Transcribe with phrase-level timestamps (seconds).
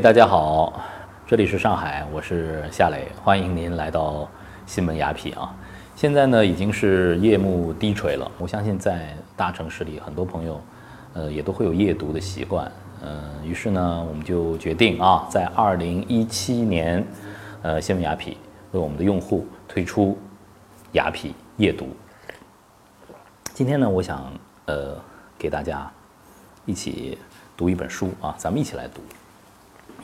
[0.00, 0.80] 大家好，
[1.26, 4.26] 这里是上海，我是夏磊，欢迎您来到
[4.64, 5.54] 新闻雅痞啊。
[5.94, 10.58] 现在呢已经是夜幕低垂了，我相信在大城市里很多朋友，
[11.12, 17.06] 呃也都会有夜读的习惯，嗯，于是呢我们就决定啊，在二零一七年，
[17.60, 18.34] 呃新闻雅痞
[18.72, 20.16] 为我们的用户推出
[20.92, 21.88] 雅痞夜读。
[23.52, 24.32] 今天呢，我想
[24.64, 24.96] 呃
[25.38, 25.90] 给大家
[26.64, 27.18] 一起
[27.54, 29.02] 读一本书啊，咱们一起来读。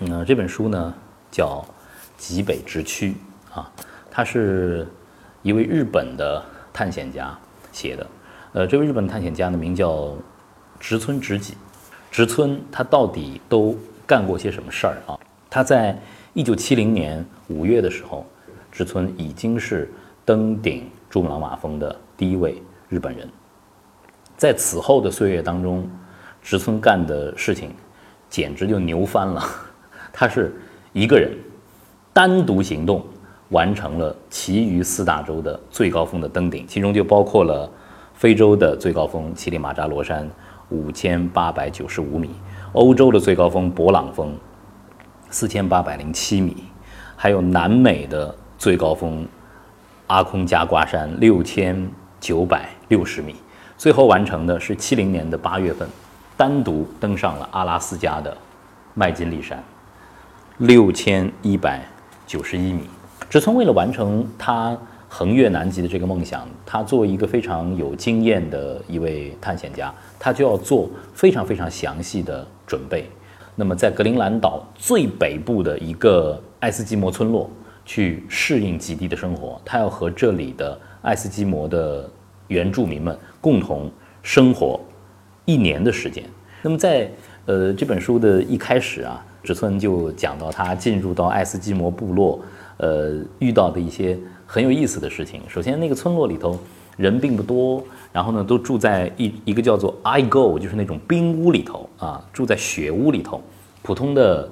[0.00, 0.95] 嗯，这本书呢
[1.30, 1.64] 叫
[2.18, 3.14] 《极北之躯》
[3.59, 3.70] 啊，
[4.10, 4.86] 它是
[5.42, 7.36] 一位日本的探险家
[7.72, 8.06] 写的。
[8.52, 10.14] 呃，这位日本探险家呢名叫
[10.78, 11.55] 植村直己。
[12.10, 15.19] 植村他到底都干过些什么事儿啊？
[15.48, 15.98] 他在
[16.34, 18.27] 一九七零年五月的时候，
[18.70, 19.91] 植村已经是
[20.27, 23.27] 登顶珠穆朗玛峰的第一位日本人。
[24.36, 25.88] 在此后的岁月当中，
[26.42, 27.75] 植村干的事情
[28.28, 29.42] 简直就牛翻了。
[30.19, 30.50] 他是
[30.95, 31.31] 一个人
[32.11, 33.05] 单独行动，
[33.50, 37.70] 完成了其余四大洲的最高峰的登顶，其中就包括了
[38.14, 40.27] 非洲的最高峰乞力马扎罗山
[40.70, 42.31] 五千八百九十五米，
[42.72, 44.34] 欧洲的最高峰勃朗峰
[45.28, 46.64] 四千八百零七米，
[47.14, 49.28] 还有南美的最高峰
[50.06, 51.87] 阿空加瓜山六千
[52.19, 53.37] 九百六十米，
[53.77, 55.87] 最后完成的是七零年的八月份，
[56.39, 58.34] 单独登上了阿拉斯加的
[58.94, 59.62] 麦金利山。
[60.59, 61.87] 六千一百
[62.27, 62.81] 九十一米，
[63.29, 64.75] 植村为了完成他
[65.07, 73.07] 横越南极的这个梦想，他作为一个非常有经验的一位探险家，他就要做非常非常详细的准备。
[73.55, 77.51] 那么，在格陵兰岛最北部的一个爱斯基摩村落
[77.84, 82.09] 去适应极地的生活，他要和这里的爱斯基摩的
[82.49, 83.91] 原住民们共同
[84.22, 84.81] 生活
[85.45, 86.25] 一年的时间。
[86.62, 87.11] 那么，在
[87.45, 89.22] 呃这本书的一开始啊。
[89.47, 92.41] 植村就讲到他进入到爱斯基摩部落，
[92.79, 95.41] 呃，遇到的一些很有意思的事情。
[95.47, 96.59] 首先，那个村落里头
[96.97, 97.81] 人并不多，
[98.12, 103.41] 然后呢，都住在一一个叫做 I Go，就是那种冰屋里头啊，住在雪屋里头。
[103.83, 104.49] 普通的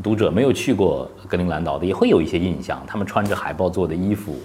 [0.00, 2.80] 读者没有去过格陵兰岛的，也会有一些印象。
[2.86, 4.36] 他们穿着海豹做的衣服，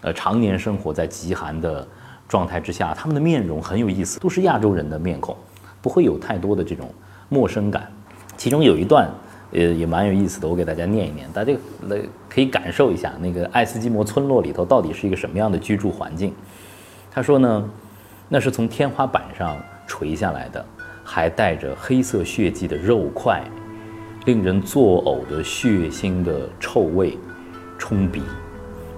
[0.00, 1.86] 呃，常年生活在极寒的
[2.26, 5.36] 状态之下，他们的面容很有意思，都是亚洲人的面孔，
[5.82, 6.88] 不会有太多的这种
[7.28, 7.92] 陌生感。
[8.38, 9.06] 其中有一段。
[9.54, 11.52] 呃，也蛮有意思的，我给大家念一念，大家
[11.88, 11.96] 来
[12.28, 16.34] 可以感受一下那个爱斯基摩村落里头到底是一个什么样的居住环境。
[17.08, 17.70] 他说呢，
[18.28, 19.56] 那是从天花板上
[19.86, 20.64] 垂下来的，
[21.04, 23.44] 还带着黑色血迹的肉块，
[24.26, 27.16] 令人作呕的血腥的臭味
[27.78, 28.22] 冲鼻。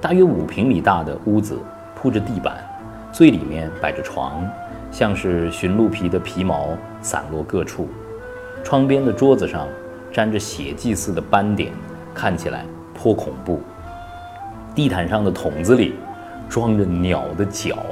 [0.00, 1.58] 大约五平米大的屋子
[1.94, 2.66] 铺着地板，
[3.12, 4.42] 最里面摆着床，
[4.90, 6.68] 像是驯鹿皮的皮毛
[7.02, 7.88] 散落各处，
[8.64, 9.68] 窗边的桌子上。
[10.16, 11.70] 沾着血迹似的斑点，
[12.14, 13.60] 看起来颇恐怖。
[14.74, 15.94] 地毯上的桶子里
[16.48, 17.84] 装着鸟的脚，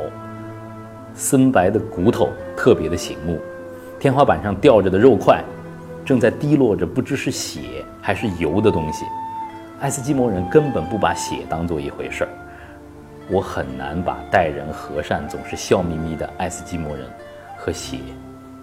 [1.13, 3.39] 森白的骨头特别的醒目。
[4.01, 5.45] 天花板上吊着的肉块，
[6.03, 9.05] 正在滴落着不知是血还是油的东西。
[9.79, 12.31] 爱斯基摩人根本不把血当做一回事儿。
[13.31, 17.07] 我很难把待人和善、总是笑眯眯的爱斯基摩人
[17.59, 17.99] 和血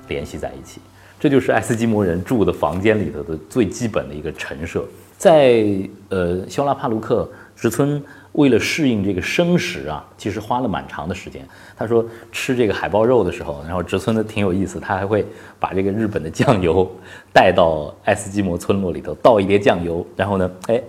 [0.08, 0.82] 联系在一起。
[1.22, 4.84] 这就是爱斯基摩人住的房间里头的最基本的一个陈设。
[5.20, 5.64] 在
[6.10, 8.02] 呃肖拉帕卢克植村
[8.32, 11.48] 为了适应这个生食啊，其实花了蛮长的时间。
[11.78, 15.24] 他说吃这个海豹肉的时候，然后植村的挺有意思，他还会
[15.60, 16.92] 把这个日本的酱油
[17.32, 20.82] 带到爱斯基摩村落里头，倒一碟酱油，然后呢，哎，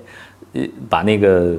[0.54, 1.58] 呃把那个。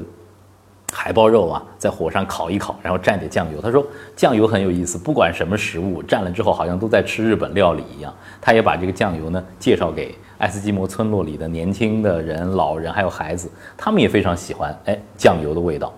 [0.93, 3.59] 海豹肉啊，在火上烤一烤，然后蘸点酱油。
[3.59, 3.83] 他说
[4.15, 8.13] 酱油很有意思，不管什么食物蘸了之后，好像都在吃日本料理一样。
[8.39, 15.91] 他也把这个酱油呢介绍给爱斯基摩村落里的年轻的人、老人还有孩子，他们也非常喜欢哎酱油的味道。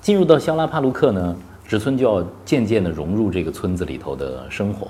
[0.00, 1.36] 进入到肖拉帕卢克呢，
[1.66, 4.88] 植村就要渐渐地融入这个村子里头的生活。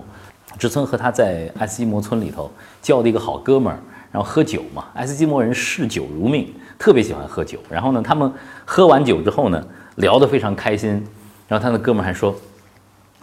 [0.59, 2.51] 植村和他在爱斯基摩村里头
[2.81, 3.79] 交的一个好哥们儿，
[4.11, 6.53] 然后喝酒嘛，爱斯基摩人嗜酒如命。
[6.79, 8.33] 特别喜欢喝酒，然后呢，他们
[8.65, 9.63] 喝完酒之后呢，
[9.97, 11.05] 聊得非常开心。
[11.49, 12.35] 然后他的哥们还说：“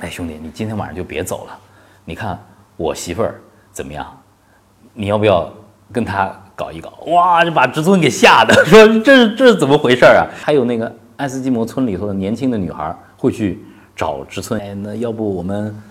[0.02, 1.58] 哎，兄弟，你今天晚上就别走了，
[2.04, 2.38] 你看
[2.76, 3.40] 我媳妇儿
[3.72, 4.06] 怎么样？
[4.94, 5.48] 你要不要
[5.92, 13.64] 跟她搞一搞？”哇，就把植村给吓得，说：“这是这是怎么回事啊？”还有那个爱斯基摩村里头的年轻的女孩会去
[13.96, 15.84] 找植村，哎，那要不我们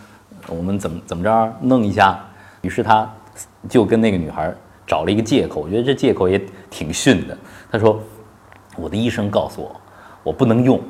[0.49, 2.19] 我们怎么怎么着弄一下？
[2.63, 3.09] 于是他
[3.69, 4.53] 就跟那个女孩
[4.87, 6.41] 找了一个借口，我觉得这借口也
[6.71, 7.37] 挺逊的。
[7.71, 8.01] 他说
[8.77, 9.81] ：“我的医生告诉我，
[10.23, 10.81] 我不能用，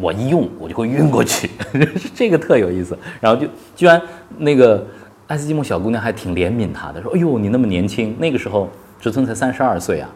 [0.00, 1.50] 我一用我就会晕过去。
[2.14, 2.98] 这个特有意思。
[3.20, 3.46] 然后就
[3.76, 4.00] 居然
[4.38, 4.84] 那个
[5.26, 8.68] 爱斯基摩小姑娘还挺怜悯他的，说：‘哎呦，你那么年轻，那个时候
[9.00, 10.10] 植村才三十二岁啊，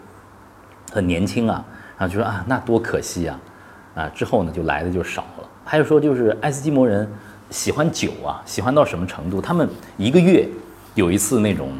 [0.92, 1.64] 很年轻啊，
[1.96, 3.40] 然后就说啊，那多可惜啊，
[3.94, 5.48] 啊，之后呢就来的就少了。
[5.64, 7.08] 还有说就是爱斯基摩人
[7.50, 9.40] 喜欢酒啊，喜欢到什么程度？
[9.40, 10.48] 他们一个月
[10.94, 11.70] 有一次那种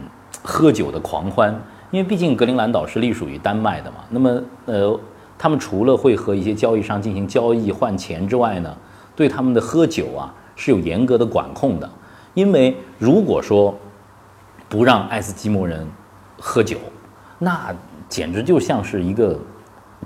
[0.46, 1.52] 喝酒的狂欢，
[1.90, 3.96] 因为毕竟格陵兰岛是隶属于丹麦的嘛。
[4.08, 4.98] 那么呃，
[5.37, 8.75] 他们除了会和一些交易商进行交易换钱之外呢，
[9.16, 11.90] 对他们的喝酒啊是有严格的管控的。
[12.34, 13.75] 因为如果说
[14.69, 15.87] 不让爱斯基摩人
[16.38, 16.76] 喝酒，
[17.38, 17.75] 那
[18.08, 19.38] 简直就像是一个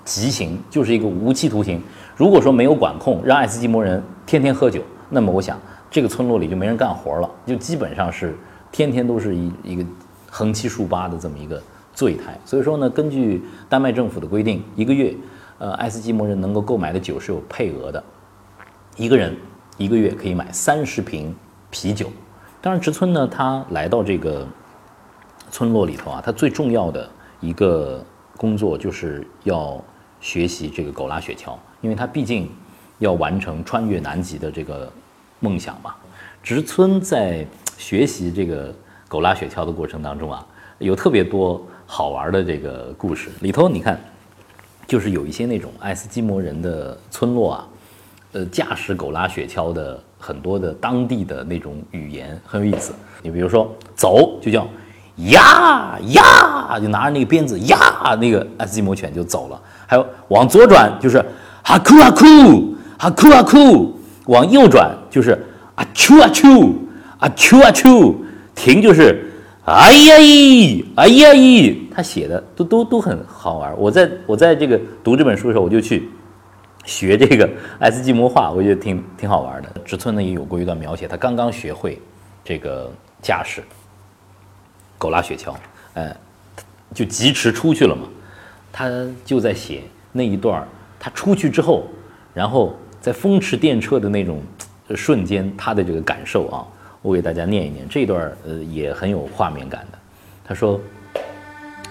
[0.05, 1.83] 极刑，就是一个无期徒刑。
[2.17, 5.59] 如果说没有管控，让爱斯基摩人天天喝酒，那么我想
[5.91, 8.37] 这个村落里就没人干活了，就基本上是
[8.71, 9.85] 天天都是一一个
[10.31, 11.63] 横七竖八的这么一个
[11.93, 12.39] 醉态。
[12.47, 15.15] 所以说呢，根据丹麦政府的规定，一个月，
[15.59, 18.03] 呃，爱斯基摩人能够购买的酒是有配额的，
[18.97, 19.37] 一个人
[19.77, 21.35] 一个月可以买三十瓶
[21.71, 22.11] 啤酒。
[22.63, 24.47] 当然，植村呢，他来到这个
[25.51, 27.11] 村落里头啊，他最重要的
[27.41, 28.05] 一个
[28.37, 29.83] 工作就是要
[30.21, 32.51] 学习这个狗拉雪橇，因为他毕竟
[32.99, 34.93] 要完成穿越南极的这个
[35.41, 35.95] 梦想嘛。
[36.43, 38.75] 植村在学习这个
[39.11, 40.47] 狗拉雪橇的过程当中啊，
[40.79, 43.29] 有特别多好玩的这个故事。
[43.41, 43.99] 里头你看，
[44.87, 47.67] 就是有一些那种爱斯基摩人的村落啊，
[48.31, 50.01] 呃，驾驶狗拉雪橇的。
[50.23, 52.93] 很多的当地的那种语言很有意思，
[53.23, 54.69] 你比如说走就叫
[55.17, 57.79] 呀呀，就拿着那个鞭子呀，
[58.21, 59.59] 那个爱斯基摩犬就走了。
[59.87, 61.25] 还有往左转就是
[61.65, 65.31] 哈库哈库哈库哈库，往右转就是
[65.75, 66.71] 啊丘啊丘
[67.19, 68.15] 啊丘啊丘，
[68.55, 69.31] 停就是
[69.65, 71.77] 哎呀咦哎呀咦。
[71.95, 73.77] 他写的都都都很好玩。
[73.79, 76.09] 我在我在这个读这本书的时候，我就去。
[76.87, 77.49] 学这个
[77.79, 79.69] 爱斯基摩话，我觉得挺挺好玩的。
[79.85, 82.01] 植村呢也有过一段描写，他刚刚学会
[82.43, 83.63] 这个驾驶
[84.97, 85.55] 狗拉雪橇，
[85.93, 86.11] 呃，
[86.95, 88.09] 就疾驰出去了嘛。
[88.73, 88.91] 他
[89.27, 90.67] 就在写那一段
[90.99, 91.85] 他出去之后，
[92.33, 94.43] 然后在风驰电掣的那种
[94.97, 96.65] 瞬间，他的这个感受啊，
[97.03, 99.99] 我给大家念一念这一段，呃，也很有画面感的。
[100.45, 100.81] 他说：“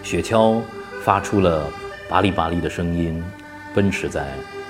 [0.03, 0.61] 雪橇
[1.03, 1.65] 发出了
[2.07, 3.23] 巴里巴里的声音，
[3.73, 4.27] 奔驰在。”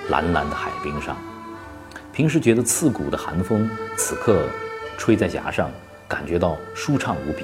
[0.10, 1.16] 蓝蓝的海冰上，
[2.12, 4.48] 平时觉得刺骨的寒风，此刻
[4.98, 5.70] 吹在颊上，
[6.08, 7.44] 感觉到舒畅无比。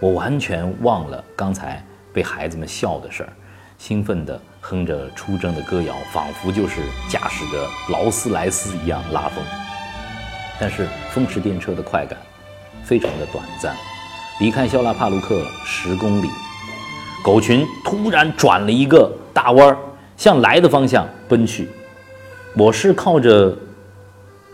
[0.00, 1.80] 我完全忘了刚才
[2.12, 3.32] 被孩子们笑的事儿，
[3.78, 9.61] 兴奋地哼着出征的歌谣，仿佛就是驾驶着劳斯莱斯一样拉风。
[10.60, 12.18] 但是风驰电掣的快感
[12.84, 13.74] 非常的短暂，
[14.40, 16.28] 离开肖拉帕鲁克十公里，
[17.24, 19.76] 狗群突然转了一个大弯儿，
[20.16, 21.68] 向来的方向奔去。
[22.54, 23.56] 我是靠着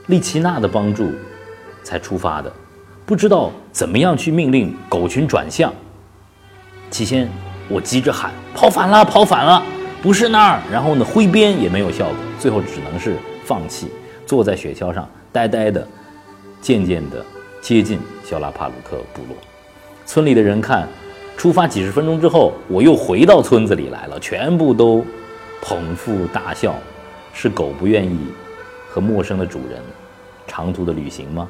[0.06, 1.10] 利奇娜的帮助
[1.82, 2.52] 才出发的，
[3.04, 5.72] 不知道怎么样去命令狗群转向。
[6.90, 7.28] 起先
[7.68, 9.62] 我急着喊：“跑反了，跑反了，
[10.00, 13.90] 不是那儿！”然后呢，挥鞭也没有效果，最后只能是放弃，
[14.24, 15.06] 坐在雪橇上，
[15.38, 15.87] 呆呆的，
[16.61, 17.25] 渐渐的
[17.61, 19.37] 接近肖拉帕鲁克部落。
[20.05, 20.88] 村里的人看，
[21.37, 25.05] 出发几十分钟之后，我又回到村子里来了，全部都
[25.62, 26.75] 捧腹大笑。
[27.33, 28.18] 是狗不愿意
[28.90, 29.80] 和陌生的主人
[30.49, 31.49] 长途的旅行吗？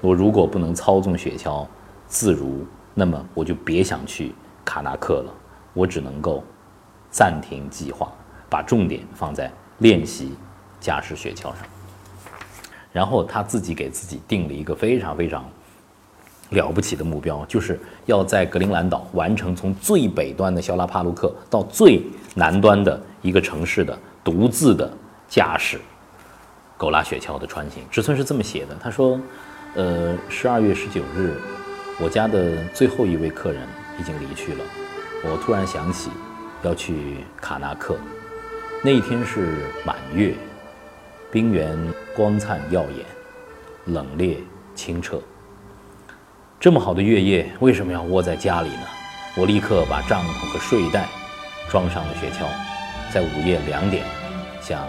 [0.00, 1.66] 我如果不能操纵雪橇
[2.06, 4.32] 自如，那么我就别想去
[4.64, 5.34] 卡纳克了。
[5.74, 6.42] 我只能够
[7.10, 8.10] 暂停计划，
[8.48, 10.32] 把重点放在练习
[10.80, 11.56] 驾驶雪橇上。
[12.98, 15.44] 然后他自己给自己定了一个非常非常
[16.50, 22.02] 了不起的目标，就是要在格陵兰岛完成从最北端的肖拉帕鲁克到最
[22.34, 24.90] 南端的一个城市的独自的。
[25.28, 25.78] 驾驶
[26.78, 28.74] 狗拉雪橇的穿行，植村是这么写的。
[28.82, 29.20] 他说
[29.76, 31.34] ：“呃，十二月十九日，
[32.00, 33.60] 我家的最后一位客人
[34.00, 34.64] 已经离去了。
[35.24, 36.08] 我突然想起
[36.62, 37.98] 要去卡纳克。
[38.82, 40.34] 那一天是满月，
[41.30, 41.76] 冰原
[42.16, 43.04] 光灿耀眼，
[43.84, 44.38] 冷冽
[44.74, 45.20] 清澈。
[46.58, 48.86] 这么好的月夜，为什么要窝在家里呢？
[49.36, 51.06] 我立刻把帐篷和睡袋
[51.68, 52.46] 装上了雪橇，
[53.12, 54.04] 在午夜两点
[54.60, 54.80] 向。”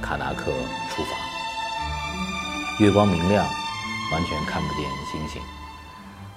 [0.00, 0.50] 卡纳克
[0.88, 3.44] 出发，月光明亮，
[4.12, 5.42] 完全看不见星星。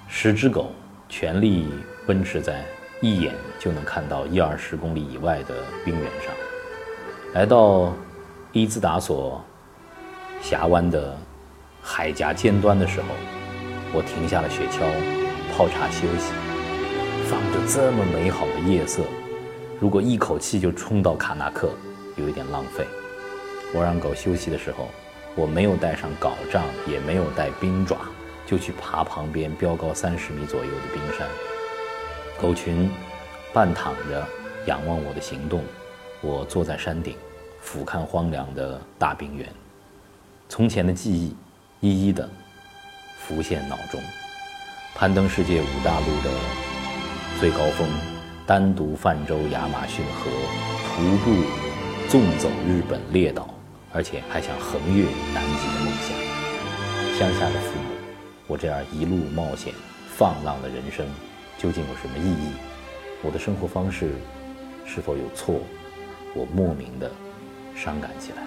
[0.06, 0.70] 十只狗
[1.08, 1.66] 全力
[2.06, 2.62] 奔驰在
[3.00, 6.30] 一眼就能看到一二十公里以外的冰原上。
[7.32, 7.94] 来到
[8.54, 9.42] 伊兹达索
[10.40, 11.18] 峡湾的
[11.82, 13.08] 海峡尖端的时候，
[13.92, 14.78] 我停下了雪橇，
[15.52, 16.32] 泡茶休息。
[17.26, 19.02] 放着这么美好的夜色，
[19.80, 21.68] 如果一口气就冲到卡纳克，
[22.14, 22.86] 有一点浪费。
[23.74, 24.88] 我让狗休息的时候，
[25.34, 27.96] 我没有带上镐杖，也没有带冰爪，
[28.46, 31.26] 就去爬旁边标高三十米左右的冰山。
[32.40, 32.88] 狗群
[33.52, 34.24] 半躺着
[34.66, 35.64] 仰望我的行动，
[36.20, 37.16] 我坐在山顶，
[37.74, 39.48] 俯瞰荒凉的大冰原，
[40.48, 41.34] 从前的记忆
[41.80, 42.30] 一一的
[43.18, 44.00] 浮现脑中，
[44.94, 46.30] 攀登世界五大陆的
[47.40, 47.88] 最高峰，
[48.46, 50.30] 单独泛舟亚马逊河，
[50.86, 51.42] 徒步
[52.08, 53.52] 纵走日本列岛，
[53.92, 57.18] 而且还想横越南极的梦想。
[57.18, 57.96] 乡下的父母，
[58.46, 59.74] 我这样一路冒险
[60.16, 61.04] 放浪的人生，
[61.58, 62.52] 究竟有什么意义？
[63.20, 64.12] 我的生活方式
[64.86, 65.56] 是否有错？
[66.36, 67.10] 我莫名的
[67.74, 68.38] 伤感起来。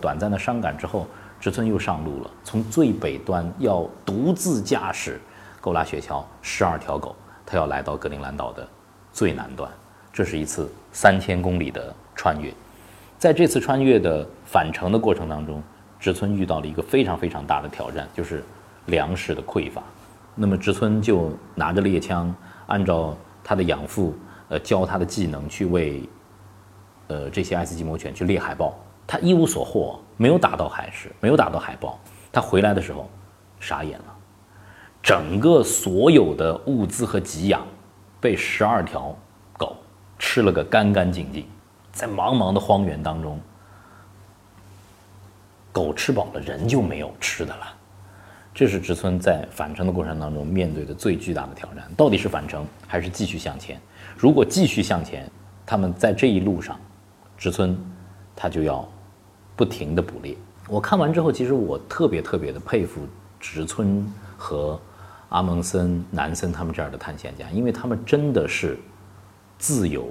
[0.00, 1.06] 短暂的伤感之后，
[1.40, 5.18] 植村又上路了，从最北端要独自驾驶
[5.62, 7.16] 狗拉雪橇十二条狗，
[7.46, 8.68] 他要来到格陵兰岛的
[9.12, 9.70] 最南端。
[10.12, 12.52] 这是一次三千公里的穿越。
[13.18, 15.62] 在这次穿越的返程的过程当中，
[16.04, 18.44] 植村遇到了一个非常非常大的挑战，就是
[18.84, 19.82] 粮食的匮乏。
[20.34, 22.34] 那么植村就拿着猎枪，
[22.66, 24.14] 按照他的养父
[24.50, 26.06] 呃教他的技能去为
[27.06, 28.74] 呃这些爱斯基摩犬去猎海豹。
[29.06, 31.98] 他一无所获，没有打到海狮，没有打到海豹。
[32.30, 33.08] 他回来的时候
[33.58, 34.04] 傻眼了，
[35.02, 37.66] 整个所有的物资和给养
[38.20, 39.16] 被十二条
[39.56, 39.74] 狗
[40.18, 41.46] 吃了个干干净净。
[41.92, 43.40] 在茫茫的荒原当中，
[45.74, 47.66] 狗吃饱了，人就没有吃的了。
[48.54, 51.84] 这是植村在返程的过程当中面对的最巨大的挑战。
[51.96, 53.80] 到底是返程还是继续向前？
[54.16, 55.28] 如果继续向前，
[55.66, 56.78] 他们在这一路上，
[57.36, 57.76] 植村
[58.36, 58.88] 他就要
[59.56, 60.36] 不停的捕猎。
[60.68, 63.00] 我看完之后，其实我特别特别的佩服
[63.40, 64.80] 植村和
[65.30, 68.78] 阿蒙森、南森他们这样的探险家，因为他们真的是
[69.58, 70.08] 自由。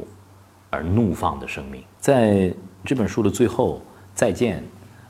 [0.70, 2.51] 而怒放的生命，在
[2.84, 3.79] 这本书的最后，
[4.15, 4.63] 再见，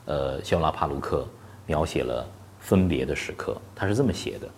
[0.06, 1.26] 呃，肖拉帕鲁克
[1.66, 2.26] 描写了
[2.60, 3.56] 分别的时刻。
[3.74, 4.48] 他是这么写的：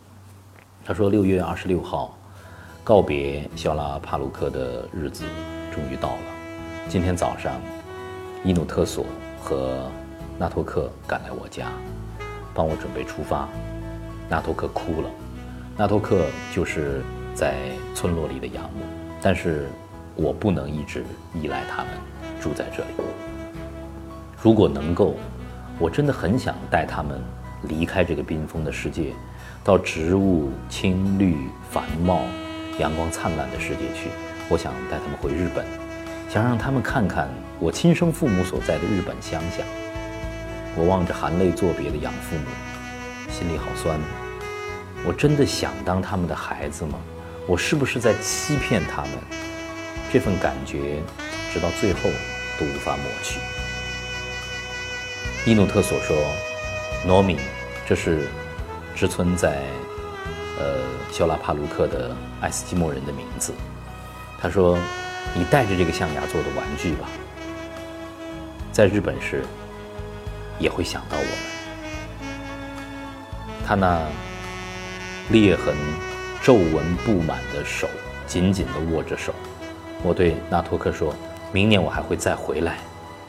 [0.85, 2.17] 他说，六月二十六号，
[2.83, 5.25] 告别肖拉帕鲁克的日子
[5.73, 6.23] 终于到了。
[6.89, 7.61] 今天早上，
[8.45, 9.07] 伊努特索
[9.41, 9.91] 和
[10.39, 11.73] 纳托克赶来我家，
[12.55, 13.49] 帮我准备出发。
[14.29, 15.11] 纳托克哭了。
[15.77, 17.03] 纳托克就是
[17.35, 17.55] 在
[17.95, 18.85] 村落里的养母，
[19.21, 19.67] 但是。
[20.19, 21.93] 我不能一直依赖他们
[22.41, 22.89] 住在这里。
[24.41, 25.15] 如果能够，
[25.79, 27.23] 我真的很想带他们
[27.65, 29.13] 离开这个冰封的世界，
[29.63, 31.37] 到植物青绿
[31.71, 32.23] 繁茂、
[32.79, 34.09] 阳光灿烂的世界去。
[34.49, 35.67] 我想带他们回日本，
[36.31, 37.29] 想让他们看看
[37.59, 39.63] 我亲生父母所在的日本乡下。
[40.77, 43.99] 我望着含泪作别的养父母，心里好酸。
[45.05, 46.99] 我真的想当他们的孩子吗？
[47.47, 49.11] 我是不是在欺骗他们？
[50.11, 51.03] 这份感觉，
[51.53, 52.01] 直到最后
[52.59, 53.39] 都无法抹去。
[55.47, 56.17] 伊努特所说
[57.07, 57.39] ，m 米，
[57.87, 58.27] 这是
[58.97, 59.63] 植村在
[60.59, 62.11] 呃肖拉帕卢克的
[62.41, 63.55] 爱斯基摩人的名字。
[64.43, 64.77] 他说
[65.39, 67.07] ：“你带着这个象牙做的玩具吧，
[68.73, 69.45] 在日本时
[70.59, 71.31] 也会想到我们。”
[73.65, 74.03] 他那
[75.31, 75.77] 裂痕、
[76.43, 77.89] 皱纹布满的手，
[78.27, 79.33] 紧紧地握着手。
[80.03, 81.15] 我对纳托克说
[81.55, 82.79] ：“明年我还会再回来，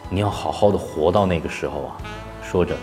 [0.10, 1.98] 你要好好的活到那个时候啊！”
[2.42, 2.76] 说着，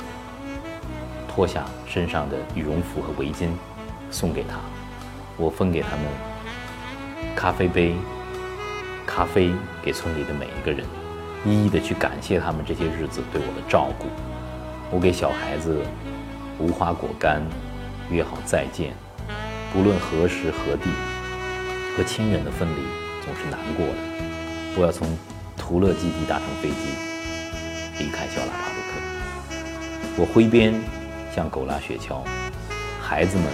[1.28, 3.48] 脱下身上的羽绒服和围巾，
[4.10, 4.58] 送给他。
[5.36, 6.04] 我分给他们
[7.34, 7.94] 咖啡杯、
[9.06, 9.52] 咖啡，
[9.82, 10.86] 给村里的每一个人，
[11.44, 14.06] 一一的去感谢他们这些日子对我的照顾。
[14.90, 15.80] 我给小孩子
[16.58, 17.42] 无花果干，
[18.10, 18.92] 约好再见，
[19.72, 20.90] 不论何时何地，
[21.96, 23.04] 和亲人的分离。
[23.24, 23.94] 总是难过的。
[24.76, 25.08] 我要从
[25.56, 27.13] 图勒基地搭乘飞机
[27.98, 30.16] 离开小拉帕鲁克。
[30.16, 30.74] 我挥鞭
[31.34, 32.22] 向狗拉雪橇，
[33.00, 33.46] 孩子们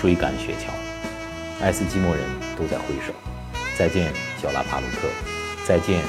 [0.00, 0.70] 追赶雪橇，
[1.62, 2.24] 爱斯基摩人
[2.56, 3.12] 都在挥手。
[3.76, 5.08] 再见，小拉帕鲁克！
[5.66, 6.00] 再见，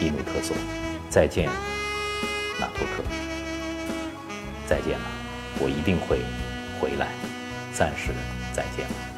[0.00, 0.56] 伊努特索！
[1.08, 1.48] 再见，
[2.58, 3.04] 纳托克！
[4.66, 5.04] 再见了，
[5.60, 6.18] 我一定会
[6.80, 7.08] 回来。
[7.72, 8.10] 暂时
[8.52, 9.17] 再见。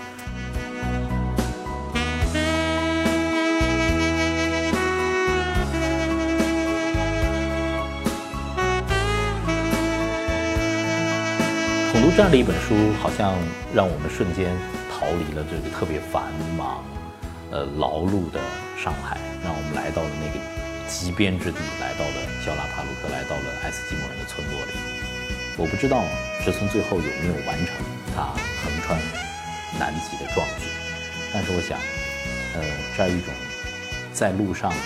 [12.00, 13.37] 读这样的一本书，好像
[13.75, 14.57] 让我们瞬间
[14.88, 16.83] 逃离了这个特别繁忙、
[17.50, 18.40] 呃劳碌的
[18.73, 20.40] 上海，让我们来到了那个
[20.88, 24.73] 极边之地，来到了肖拉帕鲁克，来到了爱斯基摩人的村落里。
[25.59, 26.02] 我不知道
[26.42, 27.76] 植村最后有没有完成
[28.16, 28.33] 他
[28.64, 28.99] 横穿
[29.78, 30.64] 南极的壮举，
[31.35, 31.78] 但是我想，
[32.57, 32.64] 呃，
[32.97, 33.28] 这样一种
[34.11, 34.80] 在路上的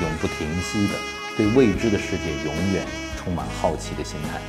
[0.00, 0.94] 永不停息的
[1.36, 2.86] 对未知的世界永远
[3.18, 4.40] 充满好奇的心态，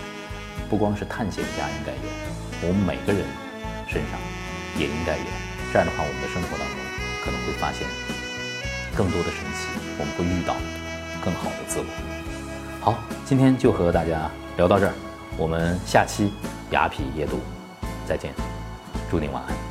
[0.70, 3.26] 不光是探险家应该有，我们每个人
[3.88, 4.20] 身上
[4.78, 5.24] 也应该有。
[5.74, 6.78] 这样的话，我们的生活当中
[7.26, 7.88] 可能会发现
[8.96, 10.56] 更多的神奇，我们会遇到
[11.24, 11.86] 更好的自我。
[12.82, 14.94] 好，今天就和大家聊到这儿，
[15.38, 16.32] 我们下期
[16.72, 17.40] 雅痞夜读
[18.08, 18.32] 再见，
[19.10, 19.69] 祝您晚安。